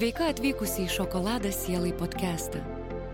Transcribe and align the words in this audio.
Sveika 0.00 0.30
atvykusi 0.32 0.86
į 0.86 0.92
Šokoladą 0.94 1.50
sielai 1.52 1.90
podcastą. 1.92 2.62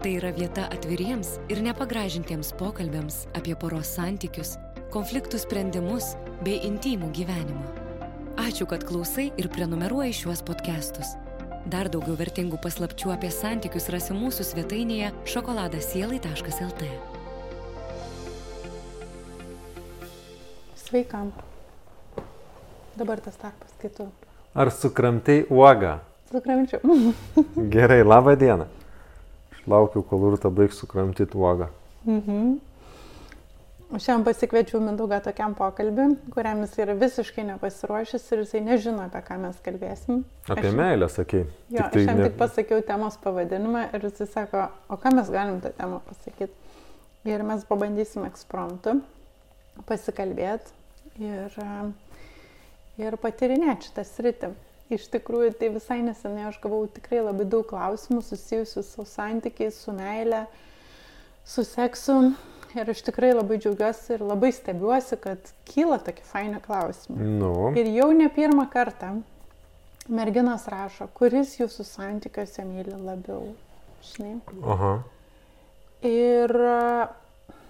Tai 0.04 0.10
yra 0.20 0.28
vieta 0.36 0.68
atviriems 0.70 1.32
ir 1.50 1.58
nepagražintiems 1.66 2.52
pokalbėms 2.60 3.16
apie 3.34 3.56
poros 3.58 3.90
santykius, 3.96 4.52
konfliktų 4.94 5.40
sprendimus 5.42 6.12
bei 6.46 6.60
intimų 6.68 7.10
gyvenimą. 7.18 7.66
Ačiū, 8.38 8.70
kad 8.70 8.86
klausai 8.86 9.32
ir 9.34 9.50
prenumeruoji 9.50 10.14
šiuos 10.20 10.46
podcastus. 10.46 11.16
Dar 11.66 11.90
daugiau 11.90 12.14
vertingų 12.22 12.62
paslapčių 12.62 13.16
apie 13.18 13.34
santykius 13.34 13.90
rasi 13.90 14.14
mūsų 14.14 14.46
svetainėje 14.54 15.10
šokoladasielai.lt. 15.34 16.94
Sveika. 20.86 21.26
Dabar 22.94 23.26
tas 23.26 23.42
tarpas, 23.42 23.80
kai 23.82 23.90
tu 23.90 24.12
Ar 24.54 24.70
sukramtai 24.70 25.42
uogą? 25.50 25.98
Sukramčiau. 26.32 26.80
Gerai, 27.74 28.02
laba 28.04 28.34
diena. 28.36 28.66
Aš 29.52 29.66
laukiu, 29.70 30.02
kol 30.02 30.24
urta 30.32 30.50
baigs 30.50 30.78
sukramtyti 30.82 31.36
uogą. 31.38 31.68
mhm. 32.06 32.56
Šiandien 33.86 34.24
pasikviečiau 34.26 34.80
Mindaugą 34.82 35.20
tokiam 35.22 35.52
pokalbį, 35.54 36.04
kuriam 36.34 36.58
jis 36.64 36.72
yra 36.82 36.96
visiškai 36.98 37.44
nepasiruošęs 37.52 38.24
ir 38.34 38.40
jisai 38.42 38.60
nežino, 38.66 39.04
apie 39.06 39.20
ką 39.28 39.36
mes 39.38 39.60
kalbėsim. 39.62 40.24
Apie 40.50 40.72
Aš- 40.72 40.74
meilę, 40.74 41.06
sakei. 41.08 41.44
Jo, 41.70 41.84
aš 41.86 41.94
jam 42.02 42.18
tik 42.24 42.34
pasakiau 42.40 42.82
temos 42.82 43.14
pavadinimą 43.22 43.84
ir 43.94 44.08
jisai 44.08 44.26
sako, 44.32 44.64
o 44.90 44.98
ką 44.98 45.12
mes 45.14 45.30
galim 45.30 45.60
tą 45.62 45.70
temą 45.78 46.00
pasakyti. 46.08 46.50
Ir 47.30 47.44
mes 47.46 47.62
pabandysim 47.70 48.26
ekspromptu 48.26 48.96
pasikalbėti 49.86 50.74
ir, 51.22 51.54
e, 51.62 51.70
ir 53.06 53.16
patyrinėti 53.22 53.86
šitą 53.92 54.04
sritį. 54.10 54.50
Iš 54.86 55.08
tikrųjų, 55.10 55.50
tai 55.58 55.72
visai 55.74 55.98
nesenai 56.06 56.44
aš 56.46 56.60
gavau 56.62 56.84
tikrai 56.86 57.18
labai 57.24 57.46
daug 57.50 57.66
klausimų 57.66 58.20
susijusių 58.22 58.84
su 58.86 59.06
santykiais, 59.10 59.80
su 59.82 59.94
meile, 59.96 60.44
su 61.42 61.64
seksu. 61.66 62.20
Ir 62.76 62.90
aš 62.92 63.00
tikrai 63.06 63.32
labai 63.32 63.56
džiaugiuosi 63.58 64.14
ir 64.14 64.22
labai 64.22 64.52
stebiuosi, 64.54 65.16
kad 65.22 65.50
kyla 65.66 65.98
tokie 66.06 66.22
faini 66.28 66.60
klausimai. 66.62 67.26
Nu, 67.40 67.50
Ir 67.78 67.88
jau 67.94 68.10
ne 68.14 68.28
pirmą 68.30 68.66
kartą 68.70 69.14
merginos 70.12 70.68
rašo, 70.70 71.08
kuris 71.16 71.56
jūsų 71.58 71.86
santykiuose 71.88 72.66
myli 72.68 72.94
labiau. 72.94 73.54
Žinai. 74.06 74.36
aha. 74.74 74.92
Ir 76.06 76.52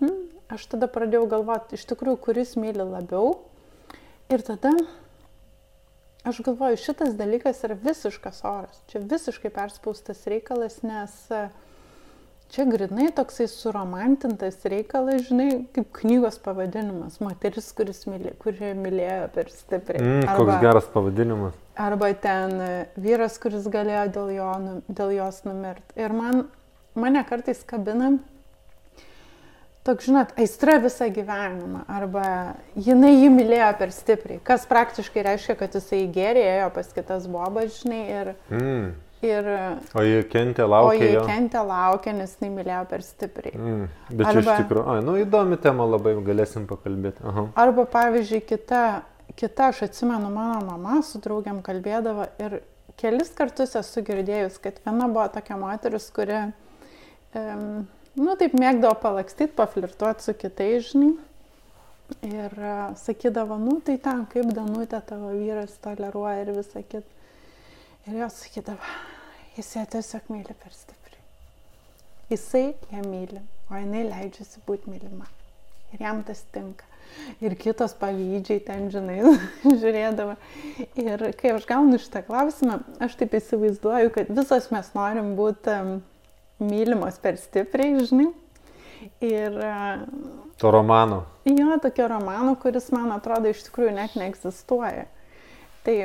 hm, 0.02 0.16
aš 0.52 0.68
tada 0.74 0.90
pradėjau 0.90 1.24
galvoti, 1.30 1.78
iš 1.78 1.86
tikrųjų, 1.88 2.20
kuris 2.28 2.56
myli 2.60 2.84
labiau. 2.84 3.38
Ir 4.28 4.42
tada 4.44 4.74
aš 6.26 6.40
galvoju, 6.46 6.76
šitas 6.80 7.14
dalykas 7.18 7.62
yra 7.66 7.76
visiškas 7.82 8.42
oras. 8.44 8.82
Čia 8.90 9.00
visiškai 9.06 9.50
perspaustas 9.54 10.24
reikalas, 10.26 10.80
nes 10.82 11.14
e, 11.30 11.46
čia 12.52 12.66
grinai 12.70 13.08
toksai 13.16 13.46
suromantintas 13.50 14.58
reikalas, 14.68 15.26
žinai, 15.28 15.48
kaip 15.76 15.90
knygos 16.00 16.38
pavadinimas. 16.44 17.20
Moteris, 17.22 17.70
kuris 17.78 18.04
mylė, 18.10 18.34
kuri 18.42 18.72
mylėjo 18.78 19.30
per 19.34 19.50
stipriai. 19.54 20.02
Mm, 20.02 20.28
koks 20.38 20.60
geras 20.64 20.90
pavadinimas. 20.94 21.56
Arba 21.88 22.12
ten 22.26 22.56
e, 22.60 22.70
vyras, 23.00 23.38
kuris 23.42 23.68
galėjo 23.72 24.06
dėl, 24.18 24.32
jo, 24.38 24.52
nu- 24.62 24.78
dėl 24.88 25.14
jos 25.18 25.42
numirti. 25.48 25.94
Ir 26.00 26.14
man, 26.16 26.46
mane 26.98 27.22
kartais 27.28 27.62
kabina 27.68 28.16
toks, 29.86 30.08
žinot, 30.08 30.34
aistra 30.42 30.76
visą 30.82 31.06
gyvenimą. 31.14 31.84
Arba 31.88 32.26
jinai 32.76 33.12
jį 33.14 33.30
mylėjo 33.36 33.70
per 33.78 33.92
stipriai. 33.94 34.40
Kas 34.44 34.66
praktiškai 34.70 35.22
reiškia, 35.30 35.56
kad 35.62 35.74
jisai 35.78 36.02
gerėjo 36.12 36.68
pas 36.74 36.90
kitas 36.96 37.26
bobas, 37.30 37.80
žinai. 37.82 38.02
Ir, 38.18 38.32
Mm. 38.50 38.92
ir, 39.22 39.48
O 39.96 40.02
jie 40.04 40.22
kentė, 40.30 40.64
o 40.66 40.68
laukė 40.74 41.00
jie 41.00 41.12
jo. 41.14 41.24
kentė 41.26 41.62
laukė, 41.66 42.12
nes 42.18 42.36
jinai 42.40 42.52
mylėjo 42.58 42.82
per 42.90 43.00
stipriai. 43.06 43.54
Mm. 43.56 43.88
Bet 44.10 44.26
čia 44.26 44.38
iš 44.38 44.46
Arba- 44.46 44.56
tikrųjų, 44.62 44.86
ai, 44.94 45.00
nu 45.06 45.16
įdomi 45.24 45.56
tema 45.62 45.86
labai, 45.88 46.14
galėsim 46.26 46.66
pakalbėti. 46.66 47.24
Aha. 47.24 47.46
Arba, 47.56 47.86
pavyzdžiui, 47.86 48.42
kita, 48.46 48.82
kita, 49.36 49.68
aš 49.72 49.82
atsimenu, 49.88 50.30
mano 50.30 50.60
mama 50.66 51.02
su 51.02 51.18
draugiam 51.18 51.62
kalbėdavo 51.62 52.28
ir 52.38 52.60
kelis 52.96 53.28
kartus 53.36 53.74
esu 53.76 54.00
girdėjus, 54.02 54.60
kad 54.62 54.78
viena 54.86 55.08
buvo 55.08 55.26
tokia 55.28 55.56
moteris, 55.60 56.10
kuri, 56.10 56.52
um, 57.34 57.86
nu, 58.16 58.34
taip 58.40 58.56
mėgdavo 58.56 58.96
palakstyti, 59.02 59.54
paflirtuoti 59.56 60.26
su 60.26 60.34
kitais, 60.36 60.90
žinai. 60.92 61.14
Ir 62.26 62.52
uh, 62.54 62.94
sakydavo, 63.00 63.56
nu, 63.58 63.80
tai 63.82 63.96
ten, 64.02 64.22
kaip 64.30 64.52
Danutė 64.54 65.00
tavo 65.08 65.32
vyras 65.34 65.74
toleruoja 65.82 66.44
ir 66.44 66.52
visą 66.54 66.84
kitą. 66.86 67.06
Ir 68.06 68.20
jos 68.22 68.36
sakydavo, 68.44 68.92
jis 69.56 69.72
ją 69.74 69.82
tiesiog 69.96 70.28
myli 70.30 70.54
per 70.62 70.74
stipriai. 70.74 71.22
Jisai 72.30 72.68
ją 72.94 73.02
myli, 73.02 73.42
o 73.70 73.80
jinai 73.80 74.04
leidžiasi 74.06 74.62
būti 74.68 74.92
mylima. 74.92 75.26
Ir 75.94 76.04
jam 76.06 76.22
tas 76.26 76.44
tinka. 76.54 76.86
Ir 77.42 77.54
kitos 77.58 77.94
pavydžiai 77.98 78.62
ten, 78.66 78.86
žinai, 78.94 79.18
žiūrėdavo. 79.82 80.36
Ir 81.02 81.26
kai 81.38 81.56
aš 81.56 81.66
gaunu 81.66 81.98
šitą 82.02 82.22
klausimą, 82.26 82.80
aš 83.02 83.18
taip 83.18 83.34
įsivaizduoju, 83.38 84.12
kad 84.14 84.30
visos 84.38 84.70
mes 84.74 84.90
norim 84.94 85.34
būti 85.38 85.74
um, 85.74 85.92
mylimos 86.62 87.18
per 87.22 87.36
stipriai, 87.40 87.98
žinai. 88.08 88.30
Ir 89.20 89.52
uh, 89.60 90.06
To 90.58 90.70
romano. 90.72 91.24
jo 91.44 91.76
tokio 91.82 92.08
romano, 92.08 92.54
kuris 92.56 92.88
man 92.94 93.12
atrodo 93.12 93.50
iš 93.52 93.60
tikrųjų 93.68 93.92
net 93.94 94.14
neegzistuoja. 94.16 95.04
Tai 95.84 95.96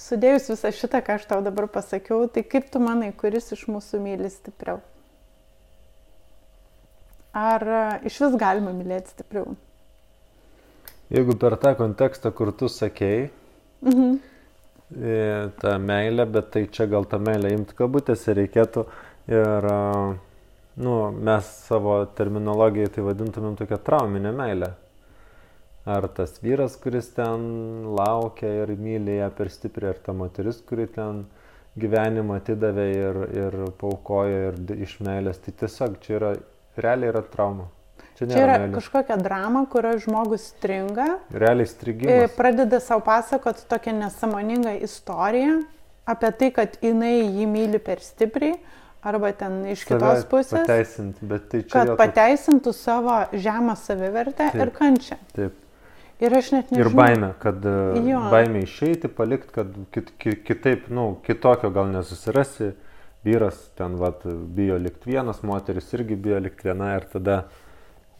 sudėjus 0.00 0.46
visą 0.52 0.70
šitą, 0.72 1.02
ką 1.04 1.18
aš 1.18 1.26
tau 1.28 1.40
dabar 1.44 1.66
pasakiau, 1.68 2.28
tai 2.32 2.44
kaip 2.46 2.70
tu 2.72 2.80
manai, 2.80 3.10
kuris 3.12 3.50
iš 3.52 3.66
mūsų 3.68 4.00
myli 4.00 4.30
stipriau? 4.32 4.78
Ar 7.36 7.62
uh, 7.62 7.98
iš 8.06 8.16
vis 8.24 8.38
galima 8.40 8.72
mylėti 8.74 9.12
stipriau? 9.14 9.52
Jeigu 11.10 11.34
per 11.38 11.56
tą 11.58 11.74
kontekstą, 11.78 12.32
kur 12.34 12.52
tu 12.54 12.68
sakei, 12.70 13.30
Mhm. 13.82 14.18
e, 15.00 15.50
tą 15.60 15.78
meilę, 15.80 16.26
bet 16.26 16.50
tai 16.52 16.66
čia 16.68 16.84
gal 16.86 17.04
tą 17.08 17.18
meilę 17.18 17.48
imti 17.54 17.74
kabutėse 17.78 18.34
reikėtų 18.36 18.84
ir, 19.30 19.66
nu, 20.80 20.94
mes 21.10 21.48
savo 21.66 21.96
terminologijai 22.18 22.90
tai 22.94 23.04
vadintumėm 23.06 23.56
tokią 23.58 23.78
trauminę 23.86 24.32
meilę. 24.36 24.72
Ar 25.90 26.06
tas 26.12 26.36
vyras, 26.44 26.74
kuris 26.76 27.08
ten 27.16 27.44
laukia 27.96 28.50
ir 28.62 28.74
myli 28.76 29.16
ją 29.16 29.30
per 29.32 29.48
stipriai, 29.50 29.94
ar 29.94 30.00
ta 30.04 30.12
moteris, 30.12 30.60
kuri 30.68 30.84
ten 30.92 31.24
gyvenimą 31.80 32.36
atidavė 32.40 32.86
ir, 32.92 33.18
ir 33.40 33.56
paukojo 33.80 34.40
ir 34.50 34.58
iš 34.84 34.98
meilės, 35.06 35.40
tai 35.40 35.54
tiesiog 35.62 35.96
čia 36.04 36.16
yra, 36.18 36.32
realiai 36.76 37.12
yra 37.14 37.22
trauma. 37.32 37.70
Čia 38.18 38.28
Čia 38.28 38.42
yra 38.44 38.56
meilė. 38.60 38.74
kažkokia 38.76 39.16
drama, 39.16 39.62
kurioje 39.72 40.02
žmogus 40.04 40.50
stringa, 40.52 41.06
Realiai 41.32 41.64
e, 41.64 41.70
strigimas. 41.70 42.34
pradeda 42.36 42.80
savo 42.84 43.00
pasakoti 43.06 43.64
tokią 43.70 43.94
nesąmoningą 44.02 44.76
istoriją 44.84 45.62
apie 46.10 46.30
tai, 46.42 46.50
kad 46.52 46.76
jinai 46.84 47.14
jį 47.24 47.46
myli 47.48 47.80
per 47.80 48.02
stipriai, 48.04 48.58
arba 49.02 49.32
ten 49.32 49.62
iš 49.72 49.84
kitos 49.88 50.24
pusės, 50.28 50.60
Pateisinti, 50.66 51.24
bet 51.26 51.48
tai 51.52 51.62
čia 51.62 51.72
kad 51.72 51.88
toks- 51.92 52.00
pateisintų 52.02 52.72
savo 52.76 53.16
žemą 53.32 53.76
savivertę 53.80 54.50
Taip. 54.52 54.60
ir 54.60 54.70
kančią. 54.76 55.16
Taip. 55.36 55.54
Ir 56.20 56.34
aš 56.36 56.50
net 56.52 56.70
nežinau. 56.70 56.90
Ir 56.90 56.96
baimė, 56.98 57.30
kad 57.40 57.64
e, 57.64 57.74
Jo. 58.10 58.20
baimė 58.30 58.62
išeiti, 58.66 59.08
palikti, 59.08 59.52
kad 59.54 59.72
kit, 59.90 60.10
kit, 60.20 60.42
kitaip, 60.44 60.90
nu, 60.92 61.14
kitokio 61.24 61.70
gal 61.72 61.88
nesusirasi. 61.88 62.74
Vyras 63.24 63.56
ten, 63.76 63.96
vat, 64.00 64.22
bijo 64.24 64.78
likti 64.80 65.10
vienas, 65.12 65.42
moteris 65.44 65.90
irgi 65.92 66.16
bijo 66.16 66.38
likti 66.40 66.68
viena 66.68 66.94
ir 66.96 67.04
tada 67.12 67.42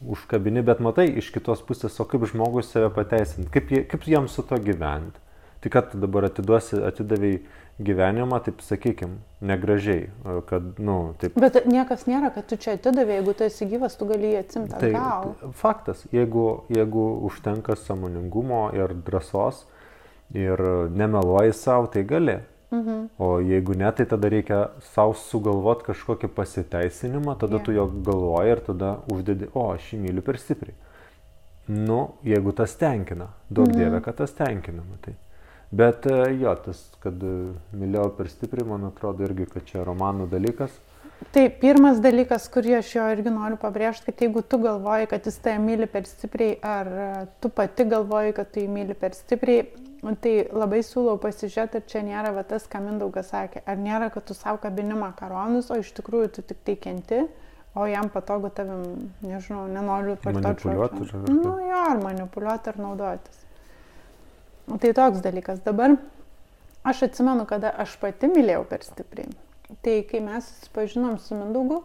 užkabini, 0.01 0.61
bet 0.65 0.79
matai 0.81 1.07
iš 1.17 1.31
kitos 1.33 1.61
pusės, 1.65 1.95
o 2.01 2.05
kaip 2.09 2.25
žmogus 2.29 2.69
save 2.73 2.89
pateisinti, 2.93 3.49
kaip, 3.53 3.69
kaip 3.89 4.05
jam 4.09 4.27
su 4.29 4.41
to 4.45 4.57
gyventi. 4.61 5.17
Tai 5.61 5.69
kad 5.69 5.91
dabar 5.93 6.25
atiduosi, 6.25 6.79
atidavai 6.87 7.35
gyvenimą, 7.81 8.39
taip 8.45 8.61
sakykim, 8.65 9.11
negražiai, 9.45 10.07
e, 10.09 10.41
kad, 10.49 10.79
nu, 10.81 11.13
taip 11.21 11.35
Bet 11.39 11.59
niekas 11.69 12.07
nėra, 12.09 12.31
kad 12.33 12.47
tu 12.49 12.57
čia 12.57 12.75
atidavė, 12.77 13.19
jeigu 13.19 13.33
tu 13.37 13.45
esi 13.45 13.65
gyvas, 13.69 13.95
tu 13.97 14.05
gali 14.09 14.31
jį 14.33 14.39
atsimti 14.41 14.73
Tai 14.81 14.89
atgal. 14.89 15.35
faktas, 15.61 16.01
jeigu, 16.13 16.63
jeigu 16.73 17.05
užtenka 17.29 17.75
samoningumo 17.77 18.71
ir 18.73 18.93
drąsos 18.93 19.63
ir 20.33 20.57
nemeluoji 20.97 21.53
savo, 21.53 21.87
tai 21.87 22.03
gali. 22.03 22.39
Mhm. 22.71 23.07
O 23.19 23.39
jeigu 23.43 23.73
ne, 23.75 23.91
tai 23.91 24.05
tada 24.05 24.29
reikia 24.31 24.61
savo 24.93 25.13
sugalvoti 25.13 25.89
kažkokį 25.91 26.27
pasiteisinimą, 26.37 27.37
tada 27.39 27.57
Jo. 27.59 27.63
tu 27.65 27.71
jo 27.75 27.85
galvoji 27.87 28.51
ir 28.51 28.59
tada 28.65 28.93
uždedi, 29.11 29.49
o 29.53 29.71
aš 29.73 29.89
jį 29.93 29.99
myliu 30.05 30.21
per 30.23 30.37
stipriai. 30.39 30.73
Nu, 31.67 32.13
jeigu 32.23 32.51
tas 32.55 32.73
tenkina, 32.75 33.27
daug 33.49 33.67
Mhm. 33.67 33.77
dievė, 33.77 34.01
kad 34.03 34.15
tas 34.15 34.31
tenkina, 34.31 34.81
matai. 34.89 35.15
Bet 35.71 36.05
e, 36.09 36.15
jo, 36.41 36.53
tas, 36.65 36.79
kad 37.03 37.21
e, 37.23 37.35
mylėjau 37.79 38.09
per 38.17 38.31
stipriai, 38.31 38.67
man 38.67 38.89
atrodo 38.89 39.23
irgi, 39.27 39.47
kad 39.53 39.67
čia 39.69 39.85
romanų 39.87 40.27
dalykas. 40.31 40.73
Tai 41.31 41.43
pirmas 41.61 42.01
dalykas, 42.01 42.47
kurį 42.51 42.79
aš 42.79 42.95
jo 42.95 43.05
irgi 43.13 43.31
noriu 43.31 43.55
pabrėžti, 43.61 44.09
kad 44.09 44.23
jeigu 44.25 44.41
tu 44.41 44.57
galvoji, 44.59 45.07
kad 45.11 45.29
jis 45.29 45.37
tave 45.43 45.61
myli 45.61 45.87
per 45.87 46.09
stipriai, 46.09 46.57
ar 46.65 46.91
e, 46.91 47.07
tu 47.39 47.53
pati 47.53 47.85
galvoji, 47.87 48.35
kad 48.35 48.51
tu 48.51 48.65
jį 48.65 48.73
myli 48.73 48.97
per 48.97 49.15
stipriai, 49.15 49.69
Tai 50.01 50.31
labai 50.49 50.79
siūlau 50.81 51.19
pasižiūrėti, 51.21 51.77
ar 51.77 51.83
čia 51.85 51.99
nėra 52.01 52.31
va, 52.33 52.41
tas, 52.41 52.63
ką 52.65 52.79
Mindaugas 52.81 53.27
sakė, 53.29 53.61
ar 53.69 53.77
nėra, 53.77 54.07
kad 54.09 54.25
tu 54.25 54.33
savo 54.33 54.57
kabini 54.63 54.95
makaronus, 54.97 55.69
o 55.69 55.77
iš 55.77 55.91
tikrųjų 55.99 56.31
tu 56.37 56.43
tik 56.49 56.63
tai 56.65 56.73
kenti, 56.81 57.19
o 57.77 57.85
jam 57.85 58.09
patogu 58.09 58.49
tavim, 58.49 59.11
nežinau, 59.21 59.67
nenoriu 59.69 60.15
Manipuliuoti 60.25 61.05
ar- 61.05 61.29
Nu 61.29 61.53
jo, 61.67 61.83
ar 61.91 62.01
manipuliuoti, 62.01 62.73
ar 62.73 62.81
naudotis. 62.81 63.40
Tai 64.79 64.93
toks 64.93 65.23
dalykas. 65.23 65.59
Dabar 65.65 65.97
aš 66.83 67.03
atsimenu, 67.09 67.45
kada 67.49 67.73
aš 67.83 67.97
pati 68.01 68.29
mylėjau 68.31 68.63
per 68.69 68.85
stipriai. 68.85 69.31
Tai 69.81 69.97
kai 70.07 70.19
mes 70.23 70.47
susipažinom 70.47 71.17
su 71.19 71.35
Mindaugu, 71.35 71.81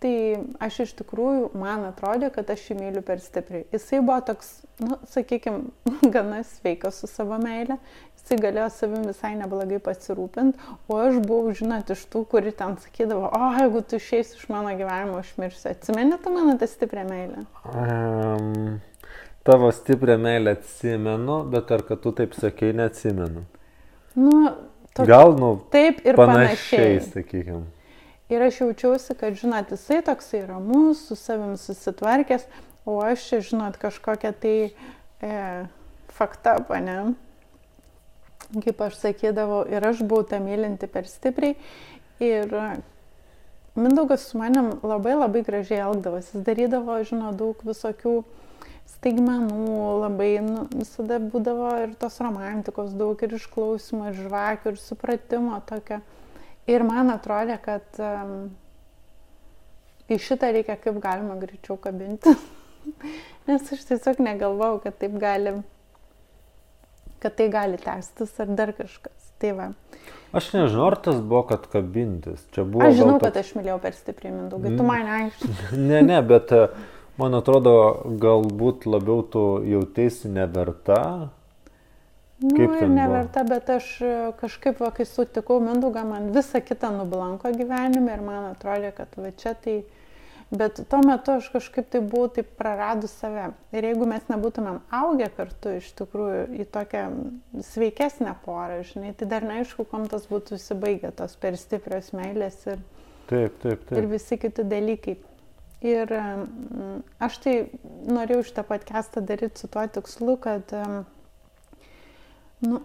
tai 0.00 0.14
aš 0.62 0.80
iš 0.84 0.92
tikrųjų, 1.00 1.50
man 1.60 1.84
atrodė, 1.88 2.30
kad 2.32 2.48
aš 2.52 2.70
jį 2.70 2.76
myliu 2.78 3.02
per 3.04 3.20
stipriai. 3.20 3.66
Jisai 3.72 4.00
buvo 4.04 4.18
toks, 4.30 4.52
nu, 4.80 4.96
sakykime, 5.12 5.72
gana 6.14 6.42
sveikas 6.48 7.02
su 7.02 7.10
savo 7.10 7.40
meile. 7.42 7.76
Jisai 8.20 8.38
galėjo 8.40 8.68
savim 8.74 9.06
visai 9.08 9.32
neblogai 9.38 9.80
pasirūpinti, 9.84 10.60
o 10.88 11.00
aš 11.00 11.20
buvau, 11.24 11.54
žinot, 11.56 11.92
iš 11.92 12.04
tų, 12.12 12.24
kuri 12.32 12.52
ten 12.56 12.76
sakydavo, 12.80 13.30
o 13.32 13.50
jeigu 13.56 13.84
tu 13.88 14.00
išeisi 14.00 14.36
iš 14.36 14.48
mano 14.52 14.74
gyvenimo, 14.76 15.20
aš 15.20 15.32
mirsiu. 15.40 15.70
Atsimeni 15.72 16.20
tu 16.20 16.32
mano 16.34 16.56
tą 16.60 16.68
stiprią 16.68 17.06
meilę? 17.08 17.44
Um, 17.72 18.80
tavo 19.42 19.72
stiprią 19.72 20.18
meilę 20.18 20.54
atsimenu, 20.58 21.44
bet 21.50 21.72
ar 21.72 21.82
kad 21.86 22.00
tu 22.00 22.12
taip 22.12 22.34
sakei, 22.34 22.72
neatsimenu. 22.76 23.44
Nu, 24.14 24.50
to, 24.94 25.06
Gal, 25.08 25.34
nu, 25.38 25.52
taip 25.72 26.02
ir 26.06 26.18
panašiai, 26.18 26.50
panašiai. 26.50 27.00
sakykime. 27.08 27.62
Ir 28.30 28.44
aš 28.46 28.60
jaučiausi, 28.60 29.16
kad, 29.18 29.34
žinot, 29.34 29.72
jisai 29.74 30.02
toksai 30.06 30.44
ramus, 30.46 31.02
su 31.08 31.16
savim 31.18 31.56
susitvarkęs, 31.58 32.46
o 32.86 33.00
aš 33.02 33.26
žinot, 33.48 33.80
kažkokia 33.80 34.30
tai 34.32 34.54
e, 34.68 35.40
fakta, 36.14 36.58
pane, 36.68 37.00
kaip 38.54 38.86
aš 38.86 39.00
sakydavau, 39.02 39.64
ir 39.66 39.86
aš 39.86 40.04
buvau 40.04 40.28
tą 40.30 40.38
mylinti 40.44 40.90
per 40.90 41.10
stipriai. 41.10 41.56
Ir 42.20 42.52
Mindaugas 43.74 44.20
su 44.28 44.38
manim 44.38 44.72
labai 44.82 45.14
labai 45.14 45.42
gražiai 45.46 45.84
elgdavosi. 45.84 46.34
Jis 46.34 46.46
darydavo, 46.46 46.96
žinot, 47.06 47.36
daug 47.38 47.60
visokių 47.64 48.14
staigmenų, 49.00 49.74
labai, 50.02 50.32
nu, 50.44 50.66
visada 50.76 51.16
būdavo 51.22 51.70
ir 51.86 51.94
tos 52.00 52.18
romantikos 52.20 52.92
daug, 52.92 53.20
ir 53.24 53.32
išklausimo, 53.38 54.10
ir 54.10 54.18
žvakių, 54.26 54.74
ir 54.74 54.80
supratimo 54.80 55.56
tokio. 55.68 56.02
Ir 56.68 56.84
man 56.84 57.08
atrodė, 57.08 57.56
kad 57.64 57.96
um, 58.04 58.50
į 60.12 60.20
šitą 60.20 60.52
reikia 60.52 60.76
kaip 60.76 61.00
galima 61.00 61.38
greičiau 61.40 61.78
kabinti. 61.80 62.34
Nes 63.48 63.72
aš 63.72 63.88
tiesiog 63.88 64.20
negalvau, 64.20 64.76
kad 64.84 65.00
taip 65.00 65.16
gali, 65.22 65.56
kad 67.24 67.40
tai 67.40 67.48
gali 67.52 67.80
tęstis 67.80 68.36
ar 68.44 68.52
dar 68.52 68.76
kažkas. 68.76 69.16
Tai 69.40 69.56
va. 69.56 69.70
Aš 70.36 70.52
nežinau, 70.52 70.90
ar 70.92 70.98
tas 71.00 71.16
buvo, 71.24 71.46
kad 71.48 71.64
kabintis. 71.72 72.44
Čia 72.52 72.68
buvo. 72.68 72.84
Aš 72.84 73.00
žinau, 73.00 73.16
gal 73.16 73.30
kad 73.30 73.40
aš 73.40 73.54
mylėjau 73.56 73.80
per 73.80 73.96
stipriai 73.96 74.36
mindaugai. 74.36 74.76
Tu 74.76 74.84
man 74.92 75.12
aiškiai. 75.16 75.54
Ne, 75.88 76.02
ne, 76.04 76.20
bet 76.20 76.52
e, 76.52 76.66
man 77.20 77.36
atrodo, 77.38 77.74
galbūt 78.22 78.86
labiau 78.88 79.22
tu 79.32 79.44
jautėsi 79.68 80.30
neverta. 80.32 81.30
Nu, 82.40 82.54
Kaip 82.56 82.70
ir 82.72 82.78
ten 82.80 82.88
buvo? 82.88 82.96
neverta, 82.96 83.42
bet 83.44 83.68
aš 83.68 83.88
e, 84.00 84.12
kažkaip, 84.40 84.78
va, 84.80 84.88
kai 84.96 85.04
sutikau 85.04 85.58
Mindaugą, 85.60 86.06
man 86.08 86.30
visa 86.32 86.62
kita 86.64 86.88
nublanko 86.94 87.52
gyvenime 87.52 88.14
ir 88.16 88.22
man 88.24 88.46
atrodė, 88.54 88.94
kad 88.96 89.16
va 89.20 89.32
čia 89.36 89.52
tai... 89.60 89.82
Bet 90.50 90.80
tuo 90.90 90.98
metu 91.06 91.36
aš 91.38 91.46
kažkaip 91.52 91.92
tai 91.92 92.00
buvau 92.02 92.26
taip 92.34 92.48
praradus 92.58 93.12
save. 93.20 93.52
Ir 93.70 93.84
jeigu 93.86 94.08
mes 94.10 94.24
nebūtumėm 94.32 94.80
augę 94.98 95.28
kartu 95.36 95.76
iš 95.78 95.92
tikrųjų 96.00 96.40
į 96.64 96.66
tokią 96.74 97.04
sveikesnę 97.68 98.32
porą, 98.42 98.80
žinai, 98.88 99.12
tai 99.14 99.28
dar 99.30 99.46
neaišku, 99.46 99.86
kom 99.92 100.08
tas 100.10 100.24
būtų 100.26 100.58
įsibaigę, 100.58 101.12
tos 101.20 101.36
per 101.38 101.54
stiprios 101.60 102.10
meilės 102.18 102.58
ir, 102.66 102.82
Taip, 103.30 103.60
taip, 103.62 103.84
ir 103.92 104.00
taip. 104.00 104.08
visi 104.10 104.40
kiti 104.42 104.64
dalykai. 104.66 105.14
Ir 105.80 106.10
aš 107.24 107.36
tai 107.40 107.54
norėjau 108.04 108.42
šitą 108.50 108.64
podcastą 108.68 109.22
daryti 109.24 109.62
su 109.62 109.68
tuo 109.72 109.86
tikslu, 109.88 110.34
kad 110.44 110.74
nu, 112.66 112.82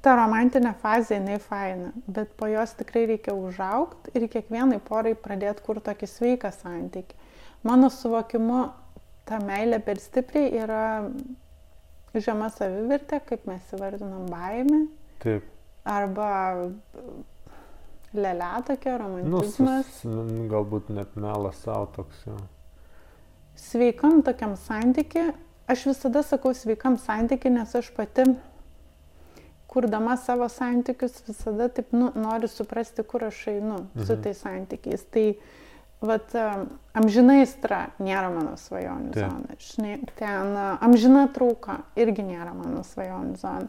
ta 0.00 0.14
romantinė 0.16 0.72
fazė, 0.80 1.18
jinai 1.18 1.36
faina, 1.44 1.90
bet 2.06 2.32
po 2.40 2.48
jos 2.48 2.72
tikrai 2.78 3.04
reikia 3.10 3.34
užaukti 3.36 4.14
ir 4.16 4.28
kiekvienai 4.32 4.80
porai 4.84 5.12
pradėti 5.18 5.64
kur 5.66 5.82
tokį 5.84 6.08
sveiką 6.08 6.52
santykį. 6.56 7.18
Mano 7.68 7.90
suvokimu, 7.92 8.62
ta 9.28 9.42
meilė 9.44 9.82
per 9.84 10.00
stipriai 10.00 10.52
yra 10.62 10.84
žema 12.16 12.48
savivertė, 12.54 13.20
kaip 13.28 13.44
mes 13.50 13.74
įvardinam 13.76 14.24
baimę, 14.32 14.86
taip. 15.20 15.44
arba 15.84 16.30
lelė 18.14 18.52
tokia, 18.66 18.96
Nu, 18.96 19.02
romantizmas. 19.04 19.86
sus, 20.00 20.30
galbūt 20.50 20.88
net 20.94 21.16
melas 21.16 21.60
savo 21.64 21.86
toks. 21.96 22.24
Jo. 22.26 22.36
sveikam 23.58 24.22
tokiam 24.22 24.56
santykiui, 24.56 25.32
aš 25.66 25.86
visada 25.90 26.22
sakau 26.22 26.54
sveikam 26.54 26.96
santykiui, 26.98 27.50
nes 27.52 27.74
aš 27.74 27.90
pati, 27.96 28.24
kurdama 29.68 30.16
savo 30.16 30.48
santykius, 30.48 31.22
visada 31.26 31.68
taip 31.68 31.92
nu, 31.92 32.12
noriu 32.14 32.48
suprasti, 32.48 33.02
kur 33.02 33.24
aš 33.24 33.46
einu 33.52 33.82
mhm. 33.94 34.04
su 34.06 34.16
tais 34.22 34.40
santykiais. 34.40 35.04
Tai 35.12 35.26
vat, 36.00 36.34
um, 36.34 36.68
amžina 36.94 37.40
aistra 37.42 37.88
nėra 37.98 38.30
mano 38.32 38.54
svajonių 38.56 39.12
Taip. 39.12 39.26
zona. 39.26 39.58
Žinai, 39.58 39.98
ten 40.18 40.56
amžina 40.86 41.26
trauka 41.34 41.82
irgi 41.98 42.24
nėra 42.24 42.54
mano 42.54 42.84
svajonių 42.86 43.36
zona. 43.36 43.68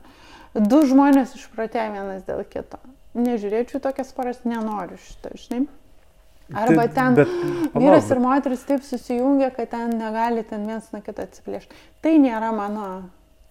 Du 0.54 0.82
žmonės 0.88 1.36
išprotėjo 1.38 1.92
vienas 1.98 2.24
dėl 2.26 2.46
kito. 2.48 2.80
Nežiūrėčiau 3.18 3.82
tokias 3.82 4.12
poras, 4.14 4.44
nenoriu 4.46 4.98
šitą, 5.02 5.32
žinai. 5.42 5.64
Arba 6.54 6.88
ten 6.90 7.16
bet, 7.18 7.30
Vyras 7.30 8.08
palauk, 8.08 8.12
ir 8.12 8.20
moteris 8.24 8.66
taip 8.66 8.82
susijungia, 8.86 9.52
kad 9.54 9.70
ten 9.70 9.94
negali 9.98 10.44
ten 10.44 10.66
vienas 10.66 10.90
nuo 10.94 11.02
kito 11.06 11.22
atsiplėšti. 11.22 11.78
Tai 12.02 12.14
nėra 12.22 12.50
mano 12.56 12.86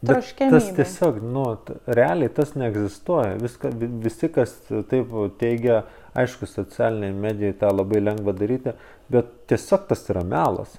Bet 0.02 0.28
tas 0.38 0.68
tiesiog, 0.76 1.16
nu, 1.26 1.42
realiai 1.90 2.30
tas 2.30 2.52
neegzistuoja. 2.54 3.34
Viska, 3.42 3.70
vi- 3.74 3.90
visi, 4.04 4.28
kas 4.30 4.52
taip 4.90 5.10
teigia, 5.40 5.80
aišku, 6.14 6.46
socialiniai 6.46 7.12
medijai 7.14 7.56
tą 7.58 7.72
labai 7.74 7.98
lengva 8.02 8.32
daryti, 8.32 8.74
bet 9.10 9.32
tiesiog 9.50 9.88
tas 9.90 10.06
yra 10.10 10.22
melas. 10.22 10.76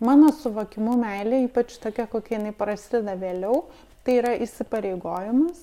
Mano 0.00 0.32
suvokimu 0.34 0.96
meilė, 0.98 1.44
ypač 1.46 1.78
tokia, 1.78 2.06
kokia 2.10 2.38
jinai 2.38 2.52
prasideda 2.52 3.14
vėliau, 3.16 3.62
tai 4.04 4.18
yra 4.18 4.34
įsipareigojimas. 4.42 5.62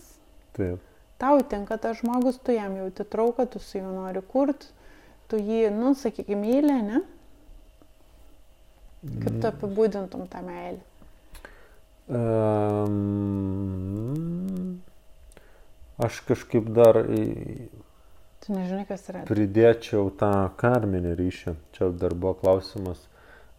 Taip. 0.56 0.80
Tau 1.24 1.40
tinka 1.48 1.78
tas 1.80 2.02
žmogus, 2.02 2.36
tu 2.44 2.52
jam 2.52 2.76
jauti 2.76 3.04
trauką, 3.08 3.48
tu 3.48 3.60
su 3.64 3.78
juo 3.80 3.92
nori 3.96 4.20
kurti, 4.28 4.68
tu 5.32 5.40
jį, 5.40 5.70
nu, 5.72 5.94
sakykime, 5.96 6.42
myli, 6.44 6.76
ne? 6.84 7.00
Kaip 9.24 9.38
tu 9.40 9.48
apibūdintum 9.48 10.28
tą 10.32 10.42
meilę? 10.44 10.82
Um, 12.12 12.92
aš 16.04 16.20
kažkaip 16.28 16.68
dar 16.76 17.00
Tu 18.44 18.52
nežinai, 18.52 18.84
kas 18.84 19.08
yra. 19.08 19.24
pridėčiau 19.32 20.12
tą 20.20 20.52
karminį 20.60 21.16
ryšį. 21.16 21.56
Čia 21.72 21.88
dar 21.96 22.12
buvo 22.12 22.36
klausimas, 22.44 23.00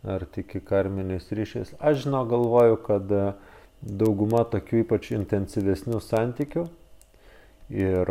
ar 0.05 0.29
tiki 0.29 0.61
karminiais 0.61 1.33
ryšiais. 1.33 1.73
Aš 1.81 2.05
žinau, 2.05 2.29
galvoju, 2.29 2.77
kad 2.85 3.09
dauguma 3.81 4.45
tokių 4.53 4.85
ypač 4.85 5.17
intensyvesnių 5.17 6.05
santykių 6.05 6.69
ir, 7.75 8.11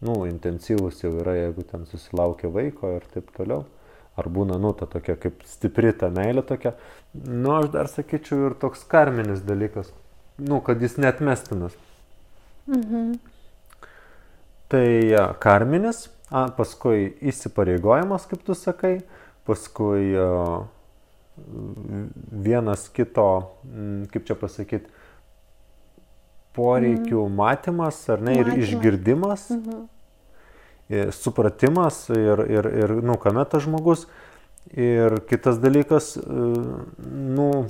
nu, 0.00 0.14
intensyvus 0.28 1.02
jau 1.02 1.12
yra, 1.22 1.34
jeigu 1.38 1.64
ten 1.66 1.86
susilaukia 1.90 2.50
vaiko 2.54 2.94
ir 2.96 3.06
taip 3.14 3.30
toliau. 3.36 3.64
Ar 4.18 4.28
būna, 4.28 4.58
nu, 4.60 4.72
ta 4.76 4.88
tokia 4.90 5.16
kaip 5.20 5.44
stipri 5.48 5.92
ta 5.96 6.10
meilė 6.12 6.42
tokia. 6.46 6.74
Nu, 7.14 7.54
aš 7.56 7.70
dar 7.74 7.88
sakyčiau 7.88 8.50
ir 8.50 8.56
toks 8.60 8.82
karminis 8.90 9.44
dalykas. 9.46 9.92
Nu, 10.40 10.60
kad 10.64 10.82
jis 10.82 10.98
netmestinas. 11.00 11.76
Mhm. 12.68 13.14
Tai 14.70 14.88
karminis, 15.42 16.04
a, 16.30 16.46
paskui 16.54 17.08
įsipareigojimas, 17.26 18.28
kaip 18.30 18.44
tu 18.46 18.54
sakai, 18.54 19.00
paskui 19.48 20.12
a, 20.14 20.28
vienas 22.30 22.88
kito, 22.94 23.26
kaip 24.12 24.26
čia 24.28 24.36
pasakyti, 24.38 24.90
poreikių 26.56 27.24
mm. 27.26 27.34
matymas, 27.38 28.00
ar 28.10 28.20
ne, 28.26 28.34
ir 28.40 28.46
Matymas. 28.48 28.68
išgirdimas, 28.68 29.48
Mhm. 29.50 29.84
ir 30.90 31.12
supratimas 31.12 32.08
ir, 32.10 32.38
ir, 32.50 32.64
ir 32.84 32.94
nu, 33.02 33.16
kame 33.16 33.44
tas 33.44 33.62
žmogus. 33.62 34.06
Ir 34.76 35.20
kitas 35.26 35.58
dalykas, 35.58 36.16
e, 36.16 36.20
nu, 37.00 37.66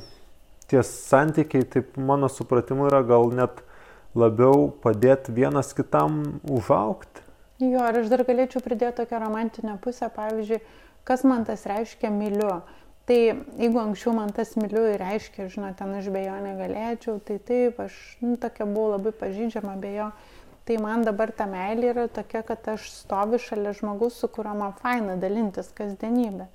tie 0.69 0.83
santykiai, 0.83 1.65
taip 1.65 1.97
mano 1.97 2.29
supratimu, 2.29 2.89
yra 2.91 3.03
gal 3.07 3.31
net 3.33 3.63
labiau 4.15 4.71
padėti 4.83 5.33
vienas 5.33 5.73
kitam 5.77 6.41
užaukti. 6.51 7.23
Jo, 7.61 7.85
ir 7.93 8.01
aš 8.01 8.09
dar 8.11 8.25
galėčiau 8.25 8.63
pridėti 8.65 9.03
tokią 9.03 9.21
romantinę 9.23 9.77
pusę, 9.85 10.09
pavyzdžiui, 10.17 10.61
kas 11.05 11.25
man 11.25 11.45
tas 11.45 11.67
reiškia 11.69 12.11
myliu. 12.11 12.61
Tai 13.11 13.19
jeigu 13.59 13.79
anksčiau 13.83 14.13
man 14.15 14.29
tas 14.31 14.53
myliu 14.55 14.85
ir 14.93 15.01
reiškia, 15.03 15.49
žinot, 15.51 15.75
ten 15.81 15.97
aš 15.99 16.07
be 16.15 16.21
jo 16.23 16.35
negalėčiau, 16.45 17.17
tai 17.27 17.41
taip, 17.43 17.81
aš 17.83 17.97
nu, 18.23 18.37
tokia 18.39 18.69
buvau 18.69 18.93
labai 18.93 19.11
pažydžiama 19.11 19.73
be 19.83 19.91
jo. 19.97 20.05
Tai 20.69 20.77
man 20.79 21.03
dabar 21.03 21.33
ta 21.35 21.49
meilė 21.51 21.89
yra 21.91 22.05
tokia, 22.07 22.45
kad 22.47 22.69
aš 22.71 22.85
stoviu 22.95 23.41
šalia 23.43 23.73
žmogus, 23.75 24.21
su 24.23 24.31
kuriuo 24.31 24.53
man 24.61 24.77
faina 24.79 25.17
dalintis 25.19 25.73
kasdienybę. 25.75 26.47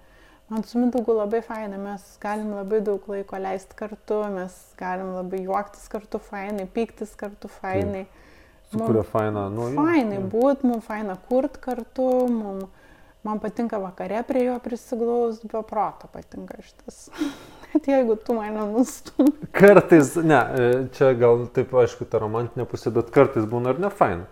Man 0.48 0.64
su 0.64 0.80
Mindaugu 0.80 1.18
labai 1.18 1.44
faina, 1.44 1.76
mes 1.76 2.08
galim 2.24 2.56
labai 2.56 2.80
daug 2.88 3.04
laiko 3.12 3.44
leisti 3.50 3.76
kartu, 3.76 4.22
mes 4.38 4.56
galim 4.80 5.12
labai 5.18 5.44
juoktis 5.44 5.92
kartu 5.92 6.24
fainai, 6.24 6.70
pyktis 6.72 7.18
kartu 7.20 7.52
fainai. 7.52 8.06
Su 8.72 8.80
kuria 8.80 9.04
faina, 9.04 9.50
nu. 9.52 9.68
Fainai 9.76 10.24
būt, 10.24 10.64
mums 10.64 10.88
faina 10.88 11.20
kurt 11.28 11.60
kartu, 11.68 12.08
mums 12.32 12.72
Man 13.26 13.40
patinka 13.42 13.80
vakare 13.82 14.22
prie 14.28 14.44
jo 14.46 14.56
prisiglaus, 14.62 15.40
be 15.44 15.62
proto 15.66 16.08
patinka 16.14 16.60
šitas. 16.62 17.10
Net 17.74 17.88
jeigu 17.90 18.16
tu 18.22 18.36
mane 18.38 18.68
nustum. 18.70 19.32
Kartais, 19.52 20.14
ne, 20.22 20.38
e, 20.38 20.68
čia 20.96 21.10
gal 21.18 21.48
taip, 21.56 21.74
aišku, 21.74 22.06
ta 22.08 22.22
romantinė 22.22 22.68
pusė, 22.70 22.94
bet 22.94 23.10
kartais 23.16 23.48
būna 23.50 23.74
ir 23.74 23.82
ne 23.82 23.90
faina. 23.90 24.28